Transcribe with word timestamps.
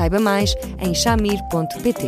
Saiba 0.00 0.18
mais 0.18 0.54
em 0.78 0.94
chamir.pt. 0.94 2.06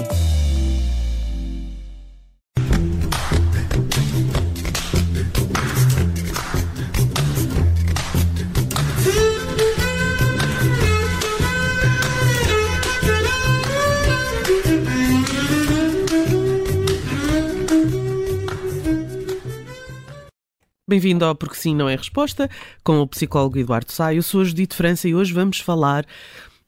Bem-vindo 20.88 21.26
ao 21.26 21.34
Porque 21.34 21.56
Sim 21.56 21.74
Não 21.74 21.90
é 21.90 21.94
Resposta, 21.94 22.48
com 22.82 23.00
o 23.00 23.06
psicólogo 23.06 23.58
Eduardo. 23.58 23.92
Eu 24.14 24.22
sou 24.22 24.40
a 24.40 24.44
Judite 24.44 24.74
França 24.74 25.06
e 25.06 25.14
hoje 25.14 25.34
vamos 25.34 25.60
falar 25.60 26.06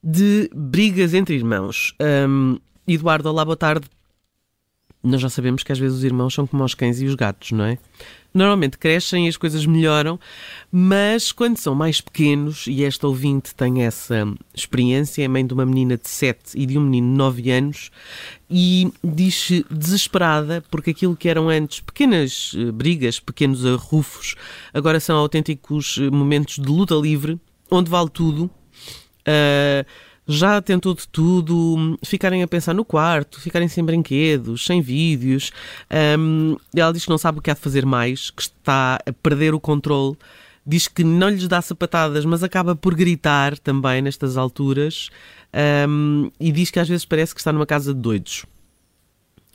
de 0.04 0.50
brigas 0.54 1.14
entre 1.14 1.34
irmãos. 1.34 1.94
Um, 2.28 2.58
Eduardo, 2.86 3.30
olá, 3.30 3.42
boa 3.42 3.56
tarde. 3.56 3.86
Nós 5.02 5.20
já 5.20 5.30
sabemos 5.30 5.62
que 5.62 5.72
às 5.72 5.78
vezes 5.78 5.98
os 5.98 6.04
irmãos 6.04 6.34
são 6.34 6.46
como 6.46 6.62
os 6.62 6.74
cães 6.74 7.00
e 7.00 7.06
os 7.06 7.14
gatos, 7.14 7.52
não 7.52 7.64
é? 7.64 7.78
Normalmente 8.32 8.76
crescem 8.76 9.26
e 9.26 9.28
as 9.28 9.36
coisas 9.36 9.64
melhoram, 9.64 10.18
mas 10.70 11.30
quando 11.30 11.56
são 11.56 11.74
mais 11.74 12.00
pequenos, 12.00 12.66
e 12.66 12.84
esta 12.84 13.06
ouvinte 13.06 13.54
tem 13.54 13.82
essa 13.82 14.26
experiência, 14.54 15.22
é 15.22 15.28
mãe 15.28 15.46
de 15.46 15.54
uma 15.54 15.64
menina 15.64 15.96
de 15.96 16.08
7 16.08 16.58
e 16.58 16.66
de 16.66 16.76
um 16.76 16.82
menino 16.82 17.12
de 17.12 17.16
9 17.16 17.50
anos, 17.50 17.90
e 18.50 18.90
diz-se 19.02 19.64
desesperada 19.70 20.62
porque 20.70 20.90
aquilo 20.90 21.16
que 21.16 21.28
eram 21.28 21.48
antes 21.48 21.80
pequenas 21.80 22.52
eh, 22.56 22.72
brigas, 22.72 23.20
pequenos 23.20 23.64
arrufos, 23.64 24.34
agora 24.72 24.98
são 25.00 25.16
autênticos 25.16 25.98
eh, 25.98 26.10
momentos 26.10 26.56
de 26.56 26.68
luta 26.68 26.94
livre, 26.94 27.38
onde 27.70 27.88
vale 27.88 28.10
tudo, 28.10 28.50
Uh, 29.26 29.84
já 30.26 30.60
tentou 30.62 30.94
de 30.94 31.06
tudo, 31.06 31.98
ficarem 32.02 32.42
a 32.42 32.48
pensar 32.48 32.72
no 32.72 32.84
quarto, 32.84 33.40
ficarem 33.40 33.68
sem 33.68 33.84
brinquedos, 33.84 34.64
sem 34.64 34.80
vídeos. 34.80 35.52
Um, 36.18 36.56
ela 36.74 36.92
diz 36.92 37.04
que 37.04 37.10
não 37.10 37.18
sabe 37.18 37.38
o 37.38 37.42
que 37.42 37.50
há 37.50 37.54
de 37.54 37.60
fazer 37.60 37.84
mais, 37.84 38.30
que 38.30 38.42
está 38.42 38.98
a 39.04 39.12
perder 39.12 39.54
o 39.54 39.60
controle. 39.60 40.16
Diz 40.66 40.88
que 40.88 41.04
não 41.04 41.28
lhes 41.28 41.46
dá 41.46 41.60
sapatadas, 41.60 42.24
mas 42.24 42.42
acaba 42.42 42.74
por 42.74 42.94
gritar 42.94 43.58
também 43.58 44.00
nestas 44.00 44.38
alturas. 44.38 45.10
Um, 45.86 46.30
e 46.40 46.50
diz 46.50 46.70
que 46.70 46.80
às 46.80 46.88
vezes 46.88 47.04
parece 47.04 47.34
que 47.34 47.40
está 47.40 47.52
numa 47.52 47.66
casa 47.66 47.92
de 47.92 48.00
doidos. 48.00 48.46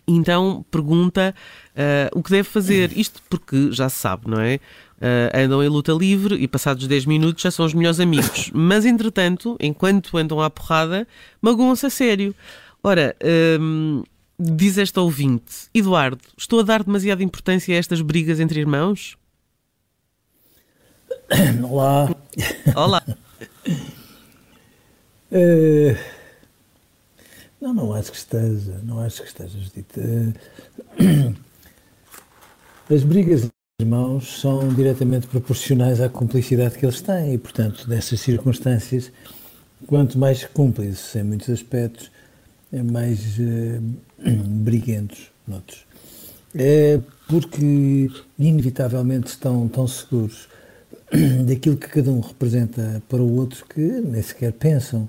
Então 0.07 0.65
pergunta 0.71 1.35
uh, 1.71 2.19
o 2.19 2.23
que 2.23 2.31
deve 2.31 2.43
fazer. 2.43 2.95
Isto 2.97 3.21
porque 3.29 3.71
já 3.71 3.89
se 3.89 3.97
sabe, 3.97 4.29
não 4.29 4.39
é? 4.39 4.59
Uh, 4.99 5.31
andam 5.33 5.63
em 5.63 5.69
luta 5.69 5.93
livre 5.93 6.35
e 6.35 6.45
passados 6.45 6.85
10 6.85 7.05
minutos 7.05 7.41
já 7.41 7.49
são 7.49 7.65
os 7.65 7.73
melhores 7.73 8.01
amigos. 8.01 8.51
Mas 8.53 8.85
entretanto, 8.85 9.55
enquanto 9.57 10.17
andam 10.17 10.41
à 10.41 10.49
porrada, 10.49 11.07
magoam-se 11.41 11.85
a 11.85 11.89
sério. 11.89 12.35
Ora, 12.83 13.15
um, 13.61 14.03
diz 14.37 14.77
esta 14.77 14.99
ouvinte, 14.99 15.69
Eduardo, 15.73 16.19
estou 16.37 16.59
a 16.59 16.63
dar 16.63 16.83
demasiada 16.83 17.23
importância 17.23 17.73
a 17.73 17.77
estas 17.77 18.01
brigas 18.01 18.41
entre 18.41 18.59
irmãos? 18.59 19.17
Olá. 21.63 22.13
Olá. 22.75 23.01
uh, 25.31 25.97
não, 27.61 27.73
não 27.73 27.93
acho 27.93 28.11
que 28.11 28.17
esteja, 28.17 28.81
não 28.83 28.99
acho 28.99 29.21
que 29.21 29.27
esteja, 29.29 29.57
Judita. 29.59 30.01
Uh, 30.99 31.35
as 32.93 33.03
brigas 33.03 33.49
irmãos 33.79 34.41
são 34.41 34.67
diretamente 34.73 35.25
proporcionais 35.27 36.01
à 36.01 36.09
cumplicidade 36.09 36.77
que 36.77 36.85
eles 36.85 36.99
têm 36.99 37.33
e, 37.33 37.37
portanto, 37.37 37.85
nessas 37.87 38.19
circunstâncias, 38.19 39.09
quanto 39.87 40.19
mais 40.19 40.43
cúmplices 40.43 41.15
em 41.15 41.23
muitos 41.23 41.49
aspectos, 41.49 42.11
é 42.73 42.83
mais 42.83 43.37
uh, 43.39 43.81
briguentos 44.45 45.31
noutros. 45.47 45.85
É 46.53 46.99
porque, 47.29 48.09
inevitavelmente, 48.37 49.29
estão 49.29 49.65
tão 49.69 49.87
seguros 49.87 50.49
daquilo 51.47 51.77
que 51.77 51.87
cada 51.87 52.11
um 52.11 52.19
representa 52.19 53.01
para 53.07 53.21
o 53.21 53.37
outro 53.37 53.65
que 53.65 53.79
nem 53.79 54.21
sequer 54.21 54.51
pensam, 54.51 55.07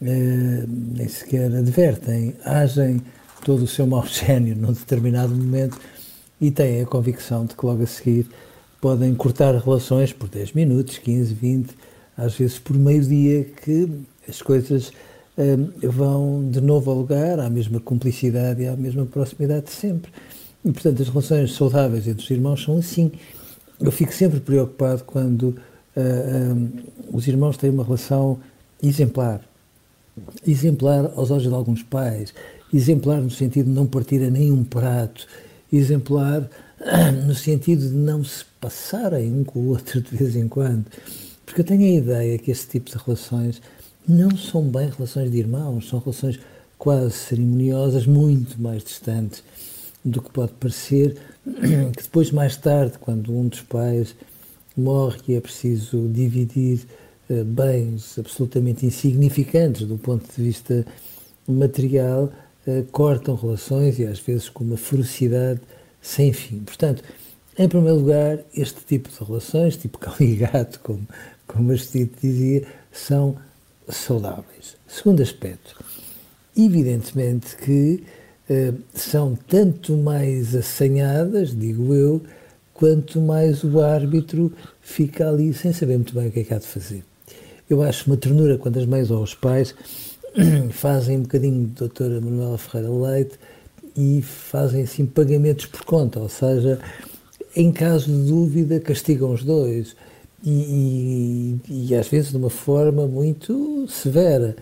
uh, 0.00 0.68
nem 0.96 1.06
sequer 1.06 1.54
advertem, 1.54 2.34
agem 2.44 3.00
todo 3.44 3.62
o 3.62 3.68
seu 3.68 3.86
mau 3.86 4.04
gênio 4.10 4.56
num 4.56 4.72
determinado 4.72 5.32
momento 5.32 5.78
e 6.42 6.50
têm 6.50 6.82
a 6.82 6.86
convicção 6.86 7.46
de 7.46 7.54
que 7.54 7.64
logo 7.64 7.84
a 7.84 7.86
seguir 7.86 8.26
podem 8.80 9.14
cortar 9.14 9.54
relações 9.54 10.12
por 10.12 10.28
10 10.28 10.54
minutos, 10.54 10.98
15, 10.98 11.32
20, 11.32 11.70
às 12.16 12.34
vezes 12.34 12.58
por 12.58 12.76
meio-dia, 12.76 13.44
que 13.44 13.88
as 14.28 14.42
coisas 14.42 14.92
hum, 15.38 15.70
vão 15.88 16.50
de 16.50 16.60
novo 16.60 16.90
ao 16.90 16.98
lugar, 16.98 17.38
à 17.38 17.48
mesma 17.48 17.78
cumplicidade 17.78 18.60
e 18.60 18.66
à 18.66 18.74
mesma 18.76 19.06
proximidade 19.06 19.66
de 19.66 19.70
sempre. 19.70 20.10
E, 20.64 20.72
portanto, 20.72 21.00
as 21.00 21.08
relações 21.08 21.54
saudáveis 21.54 22.08
entre 22.08 22.24
os 22.24 22.30
irmãos 22.30 22.64
são 22.64 22.76
assim. 22.76 23.12
Eu 23.80 23.92
fico 23.92 24.12
sempre 24.12 24.40
preocupado 24.40 25.04
quando 25.04 25.56
uh, 25.96 26.54
um, 26.54 26.70
os 27.12 27.28
irmãos 27.28 27.56
têm 27.56 27.70
uma 27.70 27.84
relação 27.84 28.40
exemplar. 28.82 29.40
Exemplar 30.44 31.12
aos 31.14 31.30
olhos 31.30 31.44
de 31.44 31.54
alguns 31.54 31.84
pais, 31.84 32.34
exemplar 32.74 33.20
no 33.20 33.30
sentido 33.30 33.66
de 33.66 33.72
não 33.72 33.86
partir 33.86 34.24
a 34.24 34.30
nenhum 34.30 34.64
prato, 34.64 35.26
exemplar 35.76 36.48
no 37.26 37.34
sentido 37.34 37.88
de 37.88 37.94
não 37.94 38.24
se 38.24 38.44
passarem 38.60 39.32
um 39.32 39.44
com 39.44 39.60
o 39.60 39.68
outro 39.68 40.00
de 40.00 40.16
vez 40.16 40.36
em 40.36 40.48
quando. 40.48 40.86
Porque 41.44 41.60
eu 41.60 41.64
tenho 41.64 41.82
a 41.82 41.98
ideia 41.98 42.38
que 42.38 42.50
esse 42.50 42.66
tipo 42.68 42.90
de 42.90 42.96
relações 43.04 43.60
não 44.08 44.36
são 44.36 44.62
bem 44.62 44.90
relações 44.90 45.30
de 45.30 45.38
irmãos, 45.38 45.88
são 45.88 45.98
relações 45.98 46.38
quase 46.78 47.12
cerimoniosas, 47.12 48.06
muito 48.06 48.60
mais 48.60 48.82
distantes 48.82 49.44
do 50.04 50.20
que 50.20 50.30
pode 50.30 50.52
parecer, 50.54 51.16
que 51.96 52.02
depois, 52.02 52.30
mais 52.32 52.56
tarde, 52.56 52.98
quando 52.98 53.32
um 53.32 53.46
dos 53.46 53.60
pais 53.60 54.14
morre 54.76 55.20
e 55.28 55.34
é 55.34 55.40
preciso 55.40 56.08
dividir 56.08 56.80
uh, 57.30 57.44
bens 57.44 58.18
absolutamente 58.18 58.86
insignificantes 58.86 59.86
do 59.86 59.98
ponto 59.98 60.24
de 60.34 60.42
vista 60.42 60.84
material, 61.46 62.32
uh, 62.66 62.84
cortam 62.90 63.34
relações 63.34 63.98
e 63.98 64.06
às 64.06 64.18
vezes 64.18 64.48
com 64.48 64.64
uma 64.64 64.76
ferocidade 64.76 65.60
sem 66.00 66.32
fim. 66.32 66.60
Portanto, 66.60 67.02
em 67.58 67.68
primeiro 67.68 67.98
lugar, 67.98 68.38
este 68.56 68.80
tipo 68.84 69.08
de 69.10 69.24
relações, 69.24 69.76
tipo 69.76 69.98
cão 69.98 70.14
e 70.20 70.36
gato, 70.36 70.80
como, 70.80 71.06
como 71.46 71.72
a 71.72 71.76
Steve 71.76 72.10
dizia, 72.20 72.64
são 72.90 73.36
saudáveis. 73.88 74.76
Segundo 74.86 75.22
aspecto, 75.22 75.82
evidentemente 76.56 77.56
que 77.56 78.02
uh, 78.48 78.78
são 78.94 79.36
tanto 79.48 79.96
mais 79.96 80.54
assanhadas, 80.54 81.54
digo 81.54 81.94
eu, 81.94 82.22
quanto 82.74 83.20
mais 83.20 83.62
o 83.62 83.80
árbitro 83.80 84.52
fica 84.80 85.28
ali 85.28 85.52
sem 85.54 85.72
saber 85.72 85.96
muito 85.96 86.14
bem 86.14 86.28
o 86.28 86.32
que 86.32 86.40
é 86.40 86.44
que 86.44 86.54
há 86.54 86.58
de 86.58 86.66
fazer. 86.66 87.04
Eu 87.68 87.82
acho 87.82 88.06
uma 88.10 88.16
ternura 88.16 88.58
quando 88.58 88.78
as 88.78 88.86
mães 88.86 89.10
ou 89.10 89.22
os 89.22 89.34
pais 89.34 89.74
fazem 90.72 91.18
um 91.18 91.22
bocadinho 91.22 91.66
de 91.66 91.74
doutora 91.74 92.20
Manuela 92.20 92.58
Ferreira 92.58 92.90
Leite 92.90 93.38
e 93.96 94.22
fazem 94.22 94.82
assim 94.82 95.04
pagamentos 95.04 95.66
por 95.66 95.84
conta, 95.84 96.18
ou 96.20 96.28
seja, 96.28 96.78
em 97.54 97.70
caso 97.70 98.06
de 98.06 98.28
dúvida 98.28 98.80
castigam 98.80 99.32
os 99.32 99.44
dois. 99.44 99.94
E, 100.44 101.60
e, 101.68 101.88
e 101.88 101.94
às 101.94 102.08
vezes 102.08 102.30
de 102.30 102.36
uma 102.36 102.50
forma 102.50 103.06
muito 103.06 103.86
severa. 103.88 104.56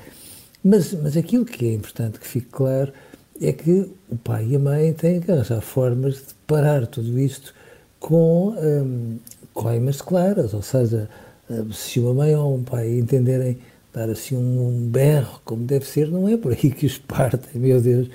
Mas, 0.63 0.93
mas 0.93 1.17
aquilo 1.17 1.45
que 1.45 1.67
é 1.67 1.73
importante 1.73 2.21
que 2.21 2.27
fique 2.27 2.49
claro 2.51 2.93
é 3.41 3.53
que 3.53 3.91
o 4.11 4.17
pai 4.17 4.47
e 4.51 4.57
a 4.57 4.59
mãe 4.59 4.93
têm 4.93 5.21
que 5.21 5.33
arranjar 5.33 5.63
formas 5.63 6.17
de 6.17 6.35
parar 6.47 6.87
tudo 6.87 7.19
isto 7.19 7.55
com 7.99 8.55
hum, 8.59 9.17
coimas 9.55 10.03
claras, 10.03 10.53
ou 10.53 10.61
seja, 10.61 11.09
hum, 11.49 11.73
se 11.73 11.99
uma 11.99 12.13
mãe 12.13 12.35
ou 12.35 12.57
um 12.57 12.63
pai 12.63 12.99
entenderem 12.99 13.57
dar 13.93 14.09
assim 14.09 14.37
um, 14.37 14.89
berro 14.89 15.41
como 15.45 15.65
deve 15.65 15.85
ser, 15.85 16.09
não 16.09 16.29
é 16.29 16.37
por 16.37 16.53
aí 16.53 16.71
que 16.71 16.87
os 16.87 16.99
partem, 16.99 17.61
meu 17.61 17.81
Deus. 17.81 18.09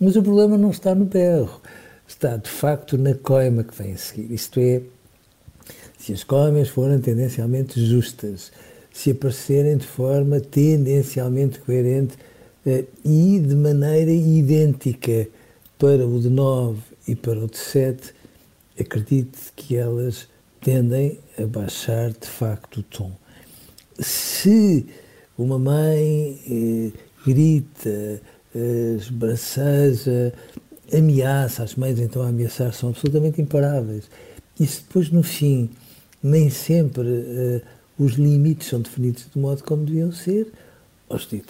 Mas 0.00 0.16
o 0.16 0.22
problema 0.22 0.58
não 0.58 0.70
está 0.70 0.94
no 0.94 1.04
berro, 1.04 1.60
está 2.06 2.36
de 2.36 2.50
facto 2.50 2.98
na 2.98 3.14
coima 3.14 3.62
que 3.62 3.74
vem 3.80 3.92
a 3.92 3.96
seguir. 3.96 4.32
Isto 4.32 4.58
é, 4.58 4.82
se 5.98 6.12
as 6.12 6.24
coimas 6.24 6.68
forem 6.68 6.98
tendencialmente 7.00 7.84
justas, 7.84 8.50
se 8.92 9.12
aparecerem 9.12 9.76
de 9.76 9.86
forma 9.86 10.40
tendencialmente 10.40 11.60
coerente 11.60 12.16
e 13.04 13.38
de 13.40 13.54
maneira 13.54 14.10
idêntica 14.10 15.28
para 15.78 16.06
o 16.06 16.20
de 16.20 16.28
9 16.28 16.78
e 17.08 17.14
para 17.14 17.38
o 17.38 17.48
de 17.48 17.58
7, 17.58 18.14
acredite 18.78 19.38
que 19.56 19.76
elas 19.76 20.28
tendem 20.60 21.18
a 21.38 21.46
baixar 21.46 22.10
de 22.10 22.28
facto 22.28 22.80
o 22.80 22.82
tom. 22.82 23.12
Se 23.98 24.86
uma 25.42 25.58
mãe 25.58 26.40
eh, 26.48 26.98
grita, 27.26 28.20
eh, 28.54 28.96
esbraceja, 28.98 30.32
ameaça, 30.92 31.62
as 31.62 31.74
mães 31.74 31.98
então 31.98 32.22
a 32.22 32.28
ameaçar 32.28 32.72
são 32.72 32.90
absolutamente 32.90 33.40
imparáveis. 33.40 34.04
E 34.58 34.66
se 34.66 34.82
depois 34.82 35.10
no 35.10 35.22
fim 35.22 35.70
nem 36.22 36.50
sempre 36.50 37.08
eh, 37.08 37.62
os 37.98 38.12
limites 38.12 38.68
são 38.68 38.80
definidos 38.80 39.26
de 39.32 39.38
modo 39.38 39.62
como 39.64 39.84
deviam 39.84 40.12
ser, 40.12 40.52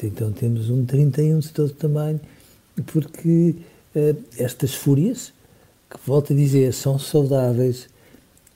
então 0.03 0.33
temos 0.33 0.71
um 0.71 0.85
31 0.85 1.39
de 1.39 1.51
todo 1.51 1.71
tamanho, 1.71 2.21
porque 2.87 3.55
eh, 3.95 4.15
estas 4.39 4.75
fúrias, 4.75 5.33
que 5.89 5.97
volto 6.07 6.33
a 6.33 6.37
dizer, 6.37 6.73
são 6.73 6.99
saudáveis, 6.99 7.89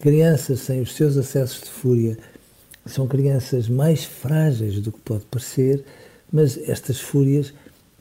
crianças 0.00 0.60
sem 0.60 0.80
os 0.80 0.94
seus 0.94 1.16
acessos 1.16 1.62
de 1.62 1.70
fúria 1.70 2.18
são 2.86 3.06
crianças 3.06 3.68
mais 3.68 4.04
frágeis 4.04 4.80
do 4.80 4.92
que 4.92 5.00
pode 5.00 5.24
parecer, 5.26 5.84
mas 6.32 6.56
estas 6.68 7.00
fúrias 7.00 7.52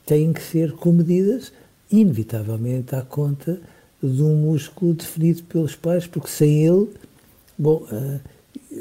têm 0.04 0.32
que 0.32 0.42
ser 0.42 0.72
comedidas, 0.72 1.52
inevitavelmente, 1.90 2.94
à 2.94 3.02
conta 3.02 3.60
de 4.02 4.22
um 4.22 4.36
músculo 4.36 4.94
definido 4.94 5.42
pelos 5.44 5.74
pais, 5.74 6.06
porque 6.06 6.28
sem 6.28 6.66
ele, 6.66 6.88
bom, 7.58 7.86
uh, 7.90 8.20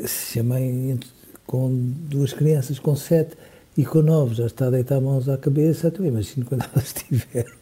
se 0.07 0.40
a 0.40 0.44
mãe 0.44 1.00
com 1.46 1.69
duas 2.10 2.34
crianças 2.34 2.80
com 2.80 2.96
sete 2.96 3.36
e 3.78 3.86
com 3.86 4.02
nove 4.02 4.36
já 4.36 4.46
está 4.46 4.68
a 4.68 4.69
deitar 4.69 5.00
mãos 5.00 5.30
à 5.30 5.38
cabeça, 5.38 5.88
então 5.88 6.06
imagino 6.06 6.46
quando 6.46 6.66
elas 6.74 6.94
tiverem 6.94 7.54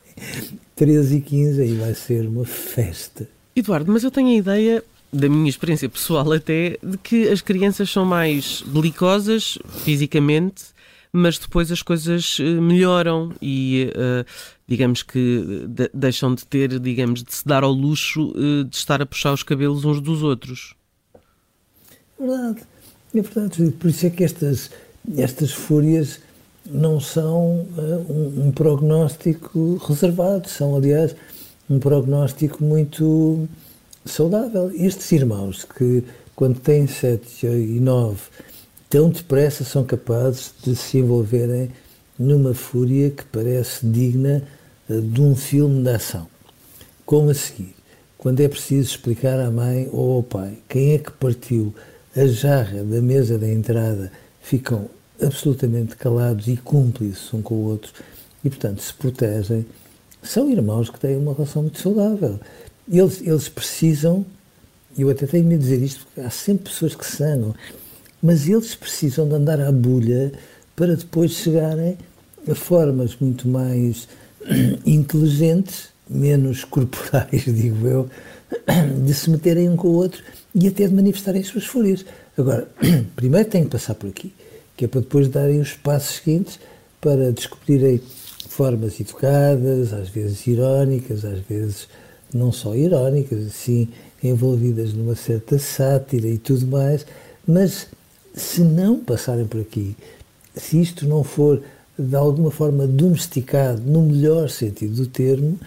13 0.76 1.18
e 1.18 1.22
15, 1.22 1.62
aí 1.62 1.76
vai 1.76 1.94
ser 1.94 2.28
uma 2.28 2.46
festa. 2.46 3.28
Eduardo, 3.56 3.92
mas 3.92 4.04
eu 4.04 4.12
tenho 4.12 4.30
a 4.30 4.34
ideia, 4.34 4.84
da 5.14 5.30
minha 5.30 5.50
experiência 5.50 5.88
pessoal 5.88 6.32
até, 6.32 6.78
de 6.82 6.98
que 6.98 7.30
as 7.30 7.40
crianças 7.40 7.90
são 7.90 8.04
mais 8.04 8.64
belicosas 8.66 9.60
fisicamente, 9.84 10.64
mas 11.12 11.38
depois 11.38 11.72
as 11.72 11.84
coisas 11.84 12.38
eh, 12.40 12.44
melhoram 12.44 13.32
e, 13.40 13.92
uh, 13.96 14.26
digamos 14.68 15.04
que, 15.04 15.68
de 15.68 15.88
deixam 15.94 16.34
de 16.34 16.44
ter, 16.44 16.80
digamos, 16.80 17.24
de 17.24 17.32
se 17.32 17.46
dar 17.46 17.64
ao 17.64 17.72
luxo 17.72 18.32
uh, 18.32 18.64
de 18.64 18.76
estar 18.76 19.00
a 19.00 19.06
puxar 19.06 19.32
os 19.32 19.44
cabelos 19.44 19.86
uns 19.86 20.02
dos 20.02 20.24
outros. 20.24 20.74
É 22.20 22.26
verdade, 22.26 22.62
é 23.14 23.22
verdade. 23.22 23.72
Por 23.80 23.90
isso 23.92 24.08
é 24.08 24.10
que 24.10 24.24
estas, 24.24 24.72
estas 25.16 25.52
fúrias 25.52 26.20
não 26.66 27.00
são 27.00 27.68
um, 27.78 28.48
um, 28.48 28.52
prognóstico 28.52 29.78
reservado, 29.86 30.50
são, 30.50 30.76
aliás, 30.76 31.16
um 31.70 31.78
prognóstico 31.78 32.64
muito 32.64 33.48
saudável. 34.06 34.72
Estes 34.74 35.12
irmãos 35.12 35.66
que, 35.66 36.04
quando 36.36 36.60
têm 36.60 36.88
7 36.88 37.46
e 37.46 37.80
9, 37.80 38.18
tão 38.90 39.10
depressa 39.10 39.64
são 39.64 39.84
capazes 39.84 40.54
de 40.64 40.76
se 40.76 41.00
envolverem 41.00 41.70
numa 42.18 42.54
fúria 42.54 43.10
que 43.10 43.24
parece 43.26 43.86
digna 43.86 44.44
uh, 44.90 45.02
de 45.02 45.22
um 45.22 45.36
filme 45.36 45.84
de 45.84 45.90
ação. 45.90 46.28
Como 47.06 47.30
a 47.30 47.34
seguir, 47.34 47.76
quando 48.18 48.40
é 48.40 48.48
preciso 48.48 48.90
explicar 48.90 49.40
à 49.40 49.52
mãe 49.52 49.90
ou 49.92 50.14
ao 50.18 50.24
pai 50.24 50.58
quem 50.70 50.94
é 50.94 50.98
que 50.98 51.12
partiu 51.12 51.74
a 52.16 52.26
jarra 52.26 52.84
da 52.84 53.02
mesa 53.02 53.38
da 53.38 53.48
entrada, 53.50 54.12
ficam 54.42 54.90
absolutamente 55.22 55.96
calados 55.96 56.48
e 56.48 56.56
cúmplices 56.58 57.34
um 57.34 57.42
com 57.42 57.56
o 57.56 57.66
outro 57.70 57.92
e, 58.44 58.50
portanto, 58.50 58.82
se 58.82 58.94
protegem, 58.94 59.66
são 60.22 60.50
irmãos 60.50 60.90
que 60.90 61.00
têm 61.00 61.18
uma 61.18 61.34
relação 61.34 61.64
muito 61.64 61.80
saudável. 61.80 62.40
Eles, 62.92 63.22
eles 63.22 63.50
precisam, 63.50 64.26
eu 64.98 65.10
até 65.10 65.26
tenho 65.26 65.46
medo 65.46 65.60
de 65.62 65.70
dizer 65.70 65.84
isto, 65.84 66.06
porque 66.06 66.22
há 66.22 66.30
sempre 66.30 66.72
pessoas 66.72 66.96
que 66.96 67.06
sanam, 67.06 67.56
mas 68.22 68.48
eles 68.48 68.76
precisam 68.76 69.28
de 69.28 69.36
andar 69.36 69.60
à 69.60 69.72
bulha 69.72 70.32
para 70.76 70.96
depois 70.96 71.32
chegarem 71.32 71.98
a 72.50 72.56
formas 72.56 73.16
muito 73.20 73.48
mais 73.48 74.08
inteligentes, 74.86 75.90
menos 76.10 76.64
corporais, 76.64 77.44
digo 77.46 77.88
eu, 77.88 78.10
de 79.04 79.14
se 79.14 79.30
meterem 79.30 79.70
um 79.70 79.76
com 79.76 79.88
o 79.88 79.94
outro 79.94 80.22
e 80.54 80.68
até 80.68 80.88
de 80.88 80.94
manifestarem 80.94 81.42
as 81.42 81.48
suas 81.48 81.66
fúrias. 81.66 82.06
Agora, 82.38 82.68
primeiro 83.16 83.50
tem 83.50 83.64
que 83.64 83.70
passar 83.70 83.96
por 83.96 84.10
aqui 84.10 84.34
que 84.76 84.86
é 84.86 84.88
para 84.88 85.02
depois 85.02 85.28
darem 85.28 85.60
os 85.60 85.74
passos 85.74 86.16
seguintes 86.16 86.60
para 87.00 87.32
descobrirem 87.32 88.02
formas 88.50 89.00
educadas, 89.00 89.94
às 89.94 90.10
vezes 90.10 90.46
irónicas, 90.48 91.26
às 91.26 91.40
vezes 91.40 91.88
não 92.34 92.52
só 92.52 92.76
irónicas, 92.76 93.46
assim 93.48 93.90
envolvidas 94.24 94.94
numa 94.94 95.16
certa 95.16 95.60
sátira 95.60 96.28
e 96.28 96.38
tudo 96.38 96.66
mais, 96.68 97.06
mas 97.46 97.88
se 98.34 98.62
não 98.62 99.00
passarem 99.00 99.46
por 99.46 99.60
aqui, 99.60 99.96
se 100.56 100.82
isto 100.82 101.08
não 101.08 101.24
for 101.24 101.62
de 101.98 102.16
alguma 102.16 102.50
forma 102.50 102.88
domesticado, 102.88 103.82
no 103.82 104.02
melhor 104.02 104.50
sentido 104.50 104.96
do 104.96 105.08
termo, 105.08 105.60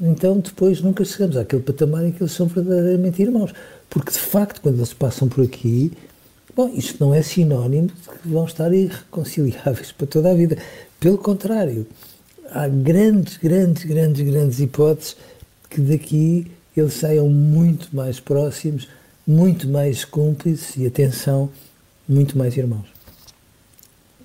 então 0.00 0.38
depois 0.38 0.80
nunca 0.80 1.04
chegamos 1.04 1.36
àquele 1.36 1.62
patamar 1.62 2.06
em 2.06 2.12
que 2.12 2.22
eles 2.22 2.32
são 2.32 2.46
verdadeiramente 2.46 3.20
irmãos. 3.20 3.52
Porque 3.90 4.12
de 4.12 4.18
facto, 4.18 4.60
quando 4.60 4.76
eles 4.76 4.92
passam 4.92 5.28
por 5.28 5.44
aqui, 5.44 5.92
Bom, 6.56 6.72
isto 6.74 7.04
não 7.04 7.12
é 7.12 7.20
sinónimo 7.20 7.88
de 7.88 8.18
que 8.18 8.28
vão 8.28 8.46
estar 8.46 8.72
irreconciliáveis 8.72 9.92
para 9.92 10.06
toda 10.06 10.30
a 10.30 10.34
vida. 10.34 10.56
Pelo 10.98 11.18
contrário, 11.18 11.86
há 12.50 12.66
grandes, 12.66 13.36
grandes, 13.36 13.84
grandes, 13.84 14.26
grandes 14.26 14.58
hipóteses 14.58 15.16
que 15.68 15.80
daqui 15.80 16.50
eles 16.76 16.94
saiam 16.94 17.28
muito 17.28 17.94
mais 17.94 18.20
próximos, 18.20 18.88
muito 19.26 19.66
mais 19.68 20.04
cúmplices 20.04 20.76
e, 20.76 20.86
atenção, 20.86 21.50
muito 22.08 22.36
mais 22.36 22.56
irmãos. 22.56 22.86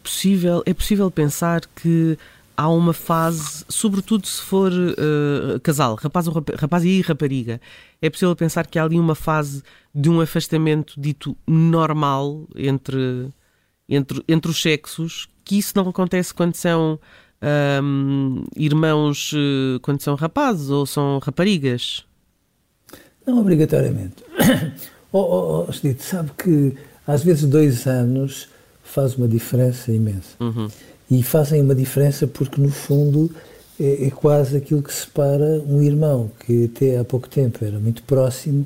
Possível, 0.03 0.61
é 0.65 0.73
possível 0.73 1.09
pensar 1.09 1.61
que 1.75 2.17
há 2.57 2.69
uma 2.69 2.93
fase, 2.93 3.63
sobretudo 3.69 4.27
se 4.27 4.41
for 4.41 4.71
uh, 4.71 5.59
casal, 5.61 5.95
rapaz, 5.95 6.27
ou 6.27 6.43
rapaz 6.57 6.83
e 6.83 7.01
rapariga, 7.01 7.61
é 8.01 8.09
possível 8.09 8.35
pensar 8.35 8.67
que 8.67 8.77
há 8.77 8.83
ali 8.83 8.99
uma 8.99 9.15
fase 9.15 9.63
de 9.93 10.09
um 10.09 10.19
afastamento 10.21 10.99
dito 10.99 11.35
normal 11.47 12.47
entre, 12.55 13.29
entre, 13.88 14.23
entre 14.27 14.51
os 14.51 14.61
sexos, 14.61 15.27
que 15.43 15.57
isso 15.57 15.73
não 15.75 15.89
acontece 15.89 16.33
quando 16.33 16.55
são 16.55 16.99
um, 17.83 18.43
irmãos, 18.55 19.33
uh, 19.33 19.79
quando 19.81 20.01
são 20.01 20.15
rapazes 20.15 20.69
ou 20.69 20.85
são 20.85 21.19
raparigas? 21.19 22.05
Não 23.25 23.39
obrigatoriamente. 23.39 24.24
oh, 25.12 25.19
oh, 25.19 25.67
oh, 25.67 25.74
sabe 26.00 26.31
que 26.38 26.75
às 27.07 27.24
vezes 27.24 27.45
dois 27.45 27.88
anos 27.88 28.50
faz 28.83 29.15
uma 29.15 29.27
diferença 29.27 29.91
imensa. 29.91 30.36
Uhum 30.39 30.69
e 31.12 31.21
fazem 31.21 31.62
uma 31.62 31.75
diferença 31.75 32.25
porque, 32.25 32.62
no 32.62 32.71
fundo, 32.71 33.29
é, 33.77 34.07
é, 34.07 34.10
quase 34.10 34.55
aquilo 34.55 34.81
que 34.81 34.93
separa 34.93 35.62
um 35.67 35.81
irmão 35.81 36.31
que 36.45 36.71
até 36.74 36.98
há 36.98 37.03
pouco 37.03 37.27
tempo 37.27 37.65
era 37.65 37.77
muito 37.77 38.01
próximo 38.03 38.65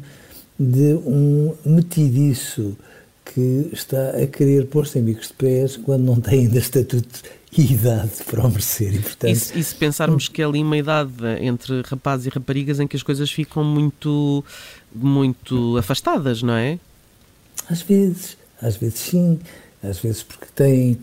de 0.57 0.93
um 0.93 1.55
metidiço 1.65 2.77
que 3.25 3.69
está 3.73 4.11
a 4.11 4.27
querer 4.27 4.67
pôr-se 4.67 4.99
em 4.99 5.03
bicos 5.03 5.27
de 5.27 5.33
pés 5.33 5.77
quando 5.77 6.03
não 6.03 6.21
tem 6.21 6.41
ainda 6.41 6.59
estatuto 6.59 7.21
e 7.57 7.73
idade 7.73 8.11
para 8.29 8.45
o 8.45 8.49
merecer. 8.49 8.93
E, 8.93 8.99
portanto, 8.99 9.31
e, 9.31 9.35
se, 9.35 9.59
e 9.59 9.63
se 9.63 9.75
pensarmos 9.75 10.27
que 10.27 10.41
é 10.41 10.45
ali 10.45 10.61
uma 10.61 10.77
idade 10.77 11.13
entre 11.41 11.81
rapazes 11.85 12.27
e 12.27 12.29
raparigas 12.29 12.79
em 12.79 12.87
que 12.87 12.95
as 12.95 13.03
coisas 13.03 13.31
ficam 13.31 13.63
muito, 13.63 14.43
muito 14.93 15.77
afastadas, 15.77 16.43
não 16.43 16.53
é? 16.53 16.79
Às 17.69 17.81
vezes, 17.81 18.37
às 18.61 18.75
vezes 18.77 18.99
sim, 18.99 19.39
às 19.81 19.99
vezes 19.99 20.21
porque 20.23 20.45
têm 20.53 20.99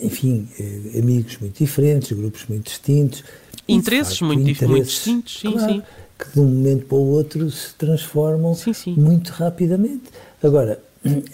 enfim, 0.00 0.48
eh, 0.58 0.98
amigos 0.98 1.38
muito 1.38 1.58
diferentes, 1.58 2.12
grupos 2.12 2.46
muito 2.48 2.64
distintos. 2.64 3.22
Interesses 3.68 4.18
facto, 4.18 4.24
muito, 4.24 4.50
interesses, 4.50 4.68
muito 4.68 4.86
distintos, 4.86 5.40
sim, 5.40 5.52
claro, 5.52 5.72
sim. 5.72 5.82
Que 6.18 6.32
de 6.32 6.40
um 6.40 6.44
momento 6.44 6.86
para 6.86 6.96
o 6.96 7.08
outro 7.08 7.50
se 7.50 7.74
transformam 7.74 8.54
sim, 8.54 8.72
sim. 8.72 8.94
muito 8.94 9.30
rapidamente. 9.30 10.04
Agora, 10.42 10.80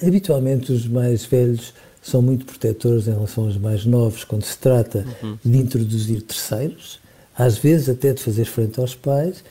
habitualmente 0.06 0.72
os 0.72 0.86
mais 0.86 1.24
velhos 1.24 1.72
são 2.02 2.20
muito 2.20 2.44
protetores 2.44 3.06
em 3.06 3.12
relação 3.12 3.44
aos 3.44 3.56
mais 3.56 3.84
novos 3.84 4.24
quando 4.24 4.44
se 4.44 4.58
trata 4.58 5.06
uhum. 5.22 5.38
de 5.44 5.58
introduzir 5.58 6.22
terceiros, 6.22 7.00
às 7.36 7.58
vezes 7.58 7.88
até 7.88 8.12
de 8.12 8.22
fazer 8.22 8.44
frente 8.44 8.80
aos 8.80 8.94
pais, 8.94 9.44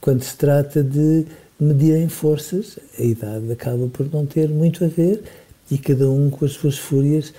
quando 0.00 0.22
se 0.22 0.36
trata 0.36 0.82
de 0.82 1.24
medirem 1.58 2.08
forças, 2.08 2.78
a 2.98 3.02
idade 3.02 3.50
acaba 3.50 3.86
por 3.88 4.06
não 4.12 4.26
ter 4.26 4.48
muito 4.48 4.84
a 4.84 4.88
ver 4.88 5.22
e 5.70 5.78
cada 5.78 6.10
um 6.10 6.28
com 6.28 6.44
as 6.44 6.52
suas 6.52 6.76
fúrias 6.76 7.32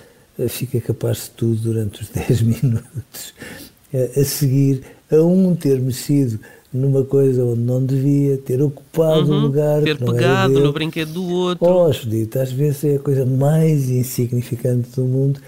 fica 0.49 0.81
capaz 0.81 1.25
de 1.25 1.29
tudo 1.31 1.55
durante 1.55 2.01
os 2.01 2.09
10 2.27 2.41
minutos, 2.41 3.33
a 3.93 4.23
seguir 4.23 4.81
a 5.11 5.17
um 5.17 5.55
ter 5.55 5.79
mexido 5.79 6.39
numa 6.75 7.03
coisa 7.03 7.43
onde 7.43 7.61
não 7.61 7.83
devia, 7.83 8.37
ter 8.37 8.61
ocupado 8.61 9.31
uhum, 9.31 9.37
um 9.37 9.41
lugar 9.43 9.81
ter 9.81 9.97
pegado 9.97 10.53
dele. 10.53 10.65
no 10.65 10.73
brinquedo 10.73 11.13
do 11.13 11.23
outro. 11.25 11.65
Oh, 11.67 11.89
dito, 11.91 12.39
às 12.39 12.51
vezes 12.51 12.83
é 12.83 12.95
a 12.95 12.99
coisa 12.99 13.25
mais 13.25 13.89
insignificante 13.89 14.89
do 14.95 15.03
mundo 15.03 15.39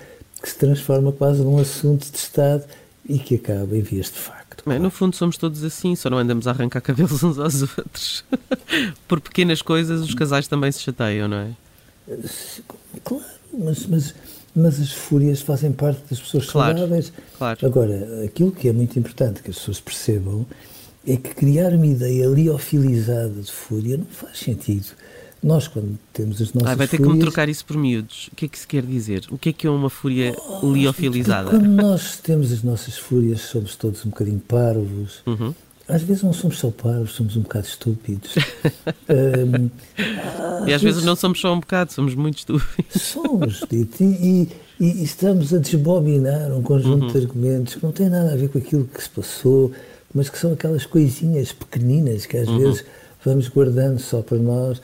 que 0.41 0.49
se 0.49 0.57
transforma 0.57 1.11
quase 1.11 1.41
num 1.43 1.57
assunto 1.57 2.09
de 2.11 2.17
Estado 2.17 2.63
e 3.07 3.17
que 3.19 3.35
acaba 3.35 3.75
em 3.75 3.81
vias 3.81 4.07
de 4.07 4.19
facto. 4.19 4.63
Bem, 4.67 4.79
no 4.79 4.89
fundo 4.89 5.15
somos 5.15 5.37
todos 5.37 5.63
assim, 5.63 5.95
só 5.95 6.09
não 6.09 6.17
andamos 6.17 6.47
a 6.47 6.51
arrancar 6.51 6.81
cabelos 6.81 7.21
uns 7.23 7.37
aos 7.39 7.61
outros. 7.61 8.23
Por 9.07 9.19
pequenas 9.21 9.61
coisas 9.61 10.01
os 10.01 10.13
casais 10.13 10.47
também 10.47 10.71
se 10.71 10.81
chateiam, 10.81 11.27
não 11.27 11.37
é? 11.37 11.49
Claro, 13.03 13.23
mas, 13.53 13.85
mas, 13.85 14.15
mas 14.55 14.79
as 14.79 14.91
fúrias 14.91 15.41
fazem 15.41 15.71
parte 15.71 16.01
das 16.09 16.19
pessoas 16.19 16.49
Claro, 16.49 16.77
saudáveis. 16.77 17.13
claro. 17.37 17.65
Agora, 17.65 18.23
aquilo 18.25 18.51
que 18.51 18.67
é 18.67 18.73
muito 18.73 18.97
importante 18.97 19.41
que 19.41 19.49
as 19.51 19.57
pessoas 19.57 19.79
percebam 19.79 20.45
é 21.07 21.15
que 21.17 21.33
criar 21.33 21.71
uma 21.73 21.87
ideia 21.87 22.27
liofilizada 22.27 23.41
de 23.41 23.51
fúria 23.51 23.97
não 23.97 24.05
faz 24.05 24.39
sentido. 24.39 24.87
Nós, 25.41 25.67
quando 25.67 25.97
temos 26.11 26.41
as 26.41 26.51
nossas 26.51 26.69
Ah, 26.71 26.75
vai 26.75 26.87
ter 26.87 26.97
que 26.97 27.03
fúrias... 27.03 27.17
me 27.19 27.21
trocar 27.23 27.47
isso 27.47 27.63
por 27.65 27.77
miúdos. 27.77 28.29
O 28.33 28.35
que 28.35 28.45
é 28.45 28.47
que 28.47 28.57
se 28.59 28.67
quer 28.67 28.83
dizer? 28.83 29.23
O 29.29 29.37
que 29.37 29.49
é 29.49 29.53
que 29.53 29.67
é 29.67 29.69
uma 29.69 29.89
fúria 29.89 30.35
liofilizada? 30.63 31.51
Quando 31.51 31.67
nós 31.69 32.17
temos 32.17 32.51
as 32.51 32.63
nossas 32.63 32.97
fúrias, 32.97 33.41
somos 33.41 33.75
todos 33.75 34.05
um 34.05 34.09
bocadinho 34.09 34.39
parvos. 34.39 35.21
Uhum. 35.25 35.53
Às 35.87 36.01
vezes 36.01 36.23
não 36.23 36.33
somos 36.33 36.57
só 36.59 36.69
parvos, 36.69 37.13
somos 37.13 37.37
um 37.37 37.41
bocado 37.41 37.65
estúpidos. 37.67 38.33
Ahm, 39.07 39.69
E 40.67 40.73
às 40.73 40.81
vezes 40.81 41.03
não 41.05 41.15
somos 41.15 41.39
só 41.39 41.53
um 41.53 41.59
bocado, 41.59 41.93
somos 41.93 42.13
muito 42.15 42.39
estúpidos. 42.39 43.01
Somos, 43.01 43.59
Tito, 43.69 44.03
e, 44.03 44.43
e- 44.43 44.49
e 44.79 45.03
estamos 45.03 45.53
a 45.53 45.59
desbobinar 45.59 46.51
um 46.51 46.61
conjunto 46.61 47.05
Uhum. 47.05 47.11
de 47.11 47.17
argumentos 47.19 47.75
que 47.75 47.83
não 47.83 47.91
têm 47.91 48.09
nada 48.09 48.33
a 48.33 48.35
ver 48.35 48.49
com 48.49 48.57
aquilo 48.57 48.85
que 48.85 49.01
se 49.01 49.09
passou, 49.09 49.71
mas 50.13 50.29
que 50.29 50.37
são 50.37 50.53
aquelas 50.53 50.85
coisinhas 50.85 51.51
pequeninas 51.51 52.25
que 52.25 52.37
às 52.37 52.47
Uhum. 52.47 52.59
vezes 52.59 52.85
vamos 53.23 53.47
guardando 53.47 53.99
só 53.99 54.21
para 54.21 54.37
nós. 54.37 54.81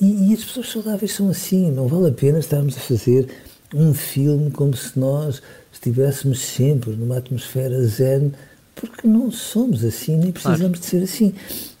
E, 0.00 0.30
e 0.30 0.34
as 0.34 0.44
pessoas 0.44 0.70
saudáveis 0.70 1.12
são 1.12 1.28
assim, 1.28 1.70
não 1.70 1.86
vale 1.86 2.08
a 2.08 2.12
pena 2.12 2.38
estarmos 2.38 2.76
a 2.76 2.80
fazer 2.80 3.28
um 3.74 3.92
filme 3.92 4.50
como 4.50 4.74
se 4.76 4.98
nós 4.98 5.42
estivéssemos 5.72 6.40
sempre 6.40 6.90
numa 6.92 7.18
atmosfera 7.18 7.82
zen, 7.86 8.32
porque 8.74 9.06
não 9.06 9.30
somos 9.30 9.84
assim, 9.84 10.16
nem 10.16 10.32
precisamos 10.32 10.80
de 10.80 10.86
ser 10.86 11.02
assim. 11.02 11.34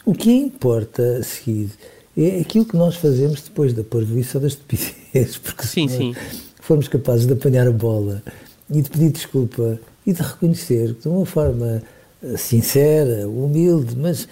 O 0.04 0.14
que 0.14 0.30
importa 0.30 1.18
a 1.18 1.22
seguir 1.22 1.70
é 2.16 2.40
aquilo 2.40 2.64
que 2.66 2.76
nós 2.76 2.96
fazemos 2.96 3.40
depois 3.42 3.72
da 3.72 3.82
parvoíce 3.82 4.36
ou 4.36 4.40
da 4.42 4.48
estupidez, 4.48 5.38
porque 5.42 5.66
Sim, 5.66 5.88
se 5.88 5.96
sim. 5.96 6.14
formos 6.60 6.88
capazes 6.88 7.26
de 7.26 7.32
apanhar 7.32 7.66
a 7.66 7.72
bola 7.72 8.22
e 8.70 8.82
de 8.82 8.90
pedir 8.90 9.10
desculpa 9.10 9.78
e 10.06 10.12
de 10.12 10.20
reconhecer 10.22 10.94
de 11.00 11.08
uma 11.08 11.24
forma 11.24 11.82
sincera, 12.36 13.28
humilde, 13.28 13.96
mas, 13.96 14.28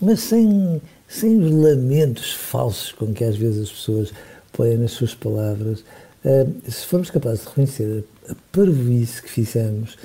mas 0.00 0.20
sem, 0.20 0.80
sem 1.08 1.38
os 1.40 1.50
lamentos 1.50 2.32
falsos 2.32 2.92
com 2.92 3.12
que 3.12 3.24
às 3.24 3.36
vezes 3.36 3.64
as 3.64 3.70
pessoas 3.70 4.12
põem 4.52 4.76
nas 4.76 4.92
suas 4.92 5.14
palavras, 5.14 5.84
eh, 6.24 6.46
se 6.68 6.86
formos 6.86 7.10
capazes 7.10 7.40
de 7.40 7.48
reconhecer 7.48 8.04
a, 8.28 8.32
a 8.32 8.36
parvoíce 8.52 9.20
que 9.22 9.30
fizemos, 9.30 9.96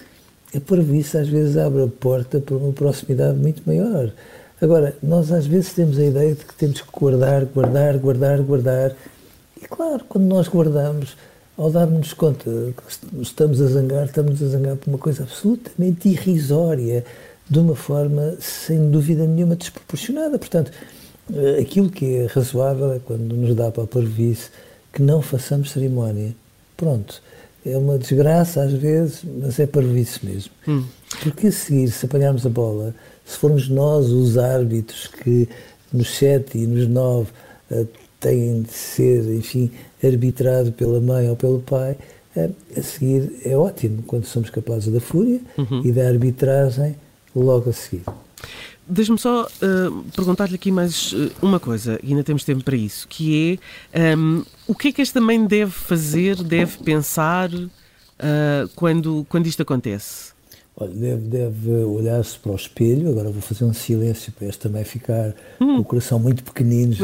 a 0.55 0.59
parvoíce 0.59 1.17
às 1.17 1.29
vezes 1.29 1.57
abre 1.57 1.83
a 1.83 1.87
porta 1.87 2.39
para 2.39 2.55
uma 2.55 2.73
proximidade 2.73 3.37
muito 3.37 3.61
maior. 3.65 4.11
Agora, 4.61 4.95
nós 5.01 5.31
às 5.31 5.45
vezes 5.45 5.73
temos 5.73 5.97
a 5.97 6.05
ideia 6.05 6.35
de 6.35 6.43
que 6.43 6.53
temos 6.55 6.81
que 6.81 6.91
guardar, 6.91 7.45
guardar, 7.45 7.97
guardar, 7.97 8.41
guardar. 8.41 8.95
E 9.61 9.65
claro, 9.67 10.03
quando 10.09 10.25
nós 10.25 10.47
guardamos, 10.47 11.15
ao 11.57 11.69
darmos 11.69 12.13
conta 12.13 12.49
que 12.49 13.21
estamos 13.21 13.61
a 13.61 13.67
zangar, 13.67 14.05
estamos 14.05 14.41
a 14.41 14.47
zangar 14.47 14.75
por 14.75 14.89
uma 14.89 14.97
coisa 14.97 15.23
absolutamente 15.23 16.09
irrisória, 16.09 17.05
de 17.49 17.59
uma 17.59 17.75
forma, 17.75 18.35
sem 18.39 18.91
dúvida 18.91 19.25
nenhuma, 19.25 19.55
desproporcionada. 19.55 20.37
Portanto, 20.37 20.71
eh, 21.33 21.59
aquilo 21.61 21.89
que 21.89 22.17
é 22.17 22.25
razoável 22.27 22.93
é 22.93 22.99
quando 22.99 23.35
nos 23.35 23.55
dá 23.55 23.71
para 23.71 23.83
a 23.83 23.87
parvoíce 23.87 24.49
que 24.93 25.01
não 25.01 25.21
façamos 25.21 25.71
cerimónia. 25.71 26.35
Pronto. 26.77 27.21
É 27.65 27.75
uma 27.75 27.97
desgraça 27.97 28.61
às 28.61 28.71
vezes, 28.71 29.23
mas 29.41 29.59
é 29.59 29.67
parvoíce 29.67 30.25
mesmo. 30.25 30.51
Porque 31.21 31.47
a 31.47 31.51
seguir, 31.51 31.89
se 31.89 32.05
apanharmos 32.05 32.45
a 32.45 32.49
bola, 32.49 32.95
se 33.25 33.37
formos 33.37 33.67
nós 33.67 34.09
os 34.09 34.37
árbitros 34.37 35.07
que 35.07 35.49
nos 35.91 36.09
sete 36.15 36.57
e 36.57 36.67
nos 36.67 36.87
nove 36.87 37.31
eh, 37.71 37.85
têm 38.19 38.61
de 38.61 38.71
ser, 38.71 39.23
enfim, 39.33 39.71
arbitrado 40.03 40.71
pela 40.71 41.01
mãe 41.01 41.29
ou 41.29 41.35
pelo 41.35 41.59
pai, 41.59 41.97
eh, 42.35 42.49
a 42.77 42.81
seguir 42.81 43.41
é 43.43 43.57
ótimo 43.57 44.03
quando 44.03 44.25
somos 44.25 44.49
capazes 44.49 44.93
da 44.93 44.99
fúria 44.99 45.41
e 45.83 45.91
da 45.91 46.07
arbitragem 46.07 46.95
logo 47.35 47.69
a 47.69 47.73
seguir. 47.73 48.03
Deixe-me 48.87 49.19
só 49.19 49.45
uh, 49.45 50.03
perguntar-lhe 50.15 50.55
aqui 50.55 50.71
mais 50.71 51.13
uh, 51.13 51.31
uma 51.43 51.59
coisa, 51.59 51.99
e 52.01 52.07
ainda 52.09 52.23
temos 52.23 52.43
tempo 52.43 52.63
para 52.63 52.75
isso, 52.75 53.07
que 53.07 53.59
é 53.93 54.15
um, 54.15 54.43
o 54.67 54.73
que 54.73 54.87
é 54.87 54.91
que 54.91 55.01
esta 55.01 55.21
mãe 55.21 55.45
deve 55.45 55.71
fazer, 55.71 56.41
deve 56.41 56.77
pensar 56.79 57.53
uh, 57.53 57.69
quando, 58.75 59.27
quando 59.29 59.45
isto 59.45 59.61
acontece? 59.61 60.33
Olha, 60.75 60.91
deve, 60.91 61.27
deve 61.27 61.71
olhar-se 61.83 62.39
para 62.39 62.51
o 62.51 62.55
espelho, 62.55 63.09
agora 63.09 63.29
vou 63.29 63.41
fazer 63.41 63.65
um 63.65 63.73
silêncio 63.73 64.31
para 64.31 64.47
esta 64.47 64.69
também 64.69 64.83
ficar 64.83 65.35
com 65.59 65.77
o 65.77 65.83
coração 65.83 66.17
muito 66.17 66.43
pequenino, 66.43 66.95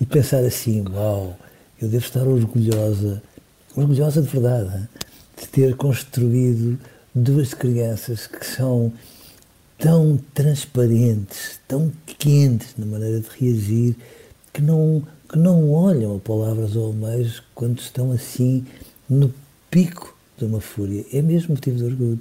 e 0.00 0.06
pensar 0.06 0.42
assim, 0.44 0.84
uau, 0.88 1.38
eu 1.80 1.88
devo 1.88 2.04
estar 2.04 2.26
orgulhosa, 2.26 3.22
orgulhosa 3.76 4.22
de 4.22 4.28
verdade, 4.28 4.88
de 5.40 5.46
ter 5.46 5.76
construído 5.76 6.76
duas 7.14 7.54
crianças 7.54 8.26
que 8.26 8.44
são 8.44 8.92
tão 9.80 10.20
transparentes, 10.34 11.58
tão 11.66 11.90
quentes 12.18 12.74
na 12.76 12.84
maneira 12.84 13.18
de 13.20 13.28
reagir, 13.38 13.96
que 14.52 14.60
não, 14.60 15.02
que 15.28 15.38
não 15.38 15.72
olham 15.72 16.16
a 16.16 16.18
palavras 16.20 16.76
ou 16.76 16.90
a 16.90 16.94
meios 16.94 17.42
quando 17.54 17.80
estão 17.80 18.12
assim 18.12 18.64
no 19.08 19.32
pico 19.70 20.16
de 20.36 20.44
uma 20.44 20.60
fúria. 20.60 21.04
É 21.12 21.22
mesmo 21.22 21.54
motivo 21.54 21.78
de 21.78 21.84
orgulho. 21.84 22.20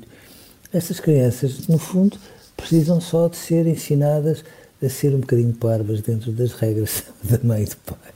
Essas 0.72 1.00
crianças, 1.02 1.68
no 1.68 1.78
fundo, 1.78 2.18
precisam 2.56 3.02
só 3.02 3.28
de 3.28 3.36
ser 3.36 3.68
ensinadas 3.68 4.44
a 4.82 4.88
ser 4.88 5.14
um 5.14 5.20
bocadinho 5.20 5.54
parvas 5.54 6.02
dentro 6.02 6.32
das 6.32 6.54
regras 6.54 7.04
da 7.22 7.40
mãe 7.44 7.64
e 7.64 7.66
do 7.66 7.78
pai. 7.78 8.14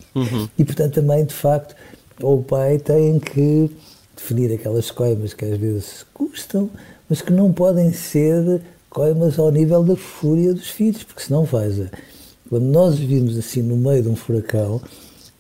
E, 0.58 0.64
portanto, 0.64 1.00
a 1.00 1.04
mãe, 1.04 1.26
de 1.26 1.34
facto, 1.34 1.76
ou 2.22 2.40
o 2.40 2.44
pai 2.44 2.78
têm 2.78 3.20
que 3.20 3.70
definir 4.16 4.54
aquelas 4.54 4.90
coimas 4.90 5.34
que 5.34 5.44
às 5.44 5.58
vezes 5.58 6.06
custam, 6.14 6.70
mas 7.10 7.22
que 7.22 7.34
não 7.34 7.52
podem 7.52 7.92
ser 7.92 8.62
coimas 8.94 9.40
ao 9.40 9.52
nível 9.52 9.84
da 9.84 9.96
fúria 9.96 10.54
dos 10.54 10.70
filhos, 10.70 11.04
porque 11.04 11.24
senão 11.24 11.46
faz. 11.46 11.82
Quando 12.48 12.66
nós 12.66 12.98
vivemos 12.98 13.36
assim 13.38 13.64
no 13.64 13.76
meio 13.76 14.04
de 14.04 14.10
um 14.10 14.16
furacão, 14.16 14.80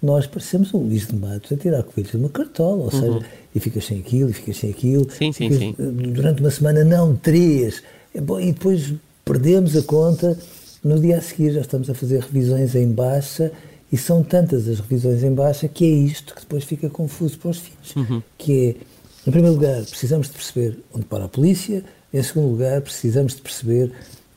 nós 0.01 0.25
parecemos 0.25 0.74
um 0.74 0.79
Luís 0.79 1.07
de 1.07 1.15
Matos 1.15 1.51
a 1.51 1.55
tirar 1.55 1.83
coelhos 1.83 2.12
de 2.12 2.17
uma 2.17 2.29
cartola, 2.29 2.86
ou 2.86 2.91
seja, 2.91 3.19
e 3.53 3.60
ficas 3.60 3.86
sem 3.86 4.00
aquilo, 4.00 4.31
e 4.31 4.33
ficas 4.33 4.57
sem 4.57 4.72
aquilo. 4.72 5.10
Sim, 5.10 5.31
sim, 5.31 5.50
ficas, 5.50 5.60
sim. 5.60 5.75
Durante 6.12 6.41
uma 6.41 6.50
semana, 6.50 6.83
não, 6.83 7.15
três. 7.15 7.83
É 8.13 8.17
e 8.17 8.51
depois 8.51 8.93
perdemos 9.24 9.77
a 9.77 9.83
conta. 9.83 10.38
No 10.83 11.00
dia 11.00 11.17
a 11.17 11.22
seguir 11.22 11.53
já 11.53 11.62
estamos 11.62 11.89
a 11.89 11.93
fazer 11.93 12.19
revisões 12.22 12.75
em 12.75 12.91
baixa 12.91 13.51
e 13.89 13.98
são 13.98 14.22
tantas 14.24 14.67
as 14.67 14.79
revisões 14.79 15.24
em 15.24 15.33
baixa 15.33 15.67
que 15.67 15.86
é 15.86 15.89
isto 15.89 16.36
que 16.36 16.41
depois 16.41 16.63
fica 16.63 16.89
confuso 16.89 17.38
para 17.38 17.51
os 17.51 17.60
filhos. 17.60 17.93
Que 18.38 18.69
é, 18.69 19.29
em 19.29 19.31
primeiro 19.31 19.55
lugar, 19.55 19.83
precisamos 19.86 20.27
de 20.27 20.33
perceber 20.33 20.79
onde 20.93 21.05
para 21.05 21.25
a 21.25 21.29
polícia, 21.29 21.86
em 22.13 22.22
segundo 22.22 22.51
lugar, 22.51 22.82
precisamos 22.82 23.36
de 23.36 23.41
perceber 23.41 23.91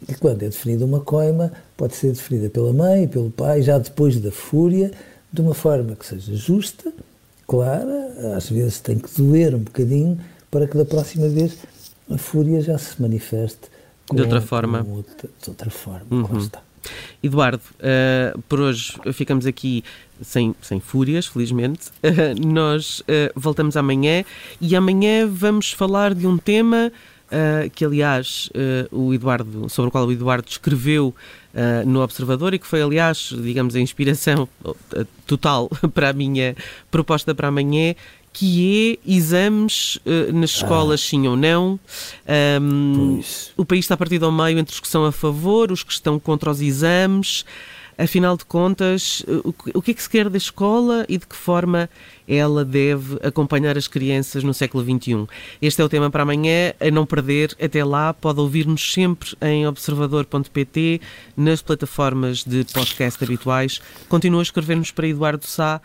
que 0.06 0.14
quando 0.14 0.42
é 0.42 0.48
definida 0.48 0.84
uma 0.84 1.00
coima, 1.00 1.52
pode 1.76 1.94
ser 1.94 2.08
definida 2.08 2.48
pela 2.48 2.72
mãe 2.72 3.04
e 3.04 3.08
pelo 3.08 3.30
pai, 3.30 3.62
já 3.62 3.78
depois 3.78 4.18
da 4.18 4.30
fúria, 4.30 4.90
de 5.32 5.40
uma 5.40 5.54
forma 5.54 5.94
que 5.94 6.06
seja 6.06 6.34
justa, 6.34 6.92
clara, 7.46 8.34
às 8.36 8.48
vezes 8.48 8.80
tem 8.80 8.98
que 8.98 9.10
doer 9.20 9.54
um 9.54 9.60
bocadinho, 9.60 10.18
para 10.50 10.66
que 10.66 10.76
da 10.76 10.84
próxima 10.84 11.28
vez 11.28 11.58
a 12.10 12.16
fúria 12.16 12.60
já 12.60 12.78
se 12.78 13.00
manifeste 13.00 13.68
De 14.12 14.22
outra 14.22 14.40
forma. 14.40 14.86
outra, 14.88 15.28
de 15.42 15.50
outra 15.50 15.70
forma. 15.70 16.38
Está. 16.38 16.62
Eduardo, 17.22 17.62
uh, 17.74 18.40
por 18.42 18.60
hoje 18.60 18.92
ficamos 19.12 19.44
aqui 19.44 19.82
sem, 20.22 20.54
sem 20.62 20.80
fúrias, 20.80 21.26
felizmente. 21.26 21.88
Uh, 22.02 22.38
nós 22.46 23.00
uh, 23.00 23.04
voltamos 23.34 23.76
amanhã 23.76 24.24
e 24.60 24.76
amanhã 24.76 25.26
vamos 25.28 25.72
falar 25.72 26.14
de 26.14 26.26
um 26.26 26.38
tema 26.38 26.92
uh, 27.26 27.70
que, 27.70 27.84
aliás, 27.84 28.50
uh, 28.54 28.96
o 28.96 29.14
Eduardo, 29.14 29.68
sobre 29.68 29.88
o 29.88 29.92
qual 29.92 30.06
o 30.06 30.12
Eduardo 30.12 30.48
escreveu 30.48 31.14
uh, 31.54 31.88
no 31.88 32.02
Observador 32.02 32.54
e 32.54 32.58
que 32.58 32.66
foi, 32.66 32.82
aliás, 32.82 33.34
digamos, 33.42 33.74
a 33.74 33.80
inspiração 33.80 34.48
uh, 34.64 35.06
total 35.26 35.70
para 35.94 36.10
a 36.10 36.12
minha 36.12 36.54
proposta 36.90 37.34
para 37.34 37.48
amanhã, 37.48 37.94
que 38.32 38.98
é 39.06 39.10
exames 39.10 39.96
uh, 39.96 40.32
nas 40.32 40.50
escolas, 40.50 41.00
ah. 41.00 41.08
sim 41.08 41.26
ou 41.26 41.36
não. 41.36 41.80
Um, 42.60 43.20
o 43.56 43.64
país 43.64 43.86
está 43.86 43.96
partido 43.96 44.26
ao 44.26 44.32
meio 44.32 44.58
entre 44.58 44.74
os 44.74 44.80
que 44.80 44.88
são 44.88 45.06
a 45.06 45.12
favor, 45.12 45.72
os 45.72 45.82
que 45.82 45.92
estão 45.92 46.18
contra 46.18 46.50
os 46.50 46.60
exames. 46.60 47.46
Afinal 47.98 48.36
de 48.36 48.44
contas, 48.44 49.24
o 49.74 49.80
que 49.80 49.90
é 49.90 49.94
que 49.94 50.02
se 50.02 50.10
quer 50.10 50.28
da 50.28 50.36
escola 50.36 51.06
e 51.08 51.16
de 51.16 51.26
que 51.26 51.36
forma 51.36 51.88
ela 52.28 52.64
deve 52.64 53.18
acompanhar 53.22 53.76
as 53.78 53.88
crianças 53.88 54.44
no 54.44 54.52
século 54.52 54.84
XXI? 54.84 55.26
Este 55.62 55.80
é 55.80 55.84
o 55.84 55.88
tema 55.88 56.10
para 56.10 56.22
amanhã, 56.22 56.74
a 56.78 56.90
não 56.90 57.06
perder. 57.06 57.56
Até 57.60 57.82
lá, 57.84 58.12
pode 58.12 58.38
ouvir-nos 58.40 58.92
sempre 58.92 59.30
em 59.40 59.66
observador.pt, 59.66 61.00
nas 61.36 61.62
plataformas 61.62 62.44
de 62.44 62.64
podcast 62.66 63.24
habituais. 63.24 63.80
Continua 64.08 64.40
a 64.40 64.42
escrever-nos 64.42 64.90
para 64.90 65.08
Eduardo 65.08 65.46
Sá 65.46 65.80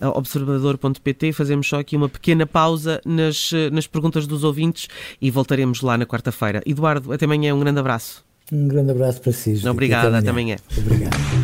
observador.pt. 0.00 1.32
Fazemos 1.32 1.68
só 1.68 1.78
aqui 1.78 1.96
uma 1.96 2.08
pequena 2.08 2.46
pausa 2.46 3.00
nas, 3.04 3.52
nas 3.72 3.86
perguntas 3.86 4.26
dos 4.26 4.44
ouvintes 4.44 4.88
e 5.20 5.30
voltaremos 5.30 5.80
lá 5.80 5.96
na 5.96 6.04
quarta-feira. 6.04 6.62
Eduardo, 6.66 7.12
até 7.12 7.24
amanhã. 7.24 7.54
Um 7.54 7.60
grande 7.60 7.80
abraço. 7.80 8.24
Um 8.52 8.68
grande 8.68 8.90
abraço 8.90 9.20
para 9.20 9.32
si. 9.32 9.66
Obrigada, 9.66 10.18
até 10.18 10.30
amanhã. 10.30 10.56
Até 10.56 10.80
amanhã. 10.80 11.10
Obrigado. 11.10 11.43